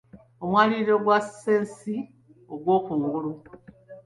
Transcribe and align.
Omwaliiro 0.43 0.95
gwa 1.03 1.19
ssensi 1.25 1.95
ogw'okungulu. 2.53 3.31